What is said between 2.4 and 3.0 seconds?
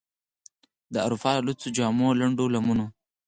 لمنو،